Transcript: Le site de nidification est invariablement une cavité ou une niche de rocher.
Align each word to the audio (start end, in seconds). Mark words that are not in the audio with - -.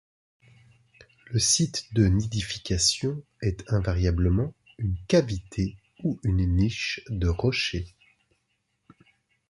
Le 1.27 1.37
site 1.37 1.85
de 1.93 2.07
nidification 2.07 3.21
est 3.43 3.71
invariablement 3.71 4.51
une 4.79 4.97
cavité 5.07 5.77
ou 6.03 6.19
une 6.23 6.55
niche 6.55 7.03
de 7.09 7.27
rocher. 7.27 7.93